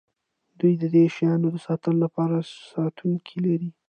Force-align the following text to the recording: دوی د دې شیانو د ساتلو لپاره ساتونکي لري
دوی 0.59 0.73
د 0.81 0.83
دې 0.93 1.03
شیانو 1.15 1.47
د 1.53 1.57
ساتلو 1.65 1.97
لپاره 2.05 2.37
ساتونکي 2.71 3.35
لري 3.45 3.69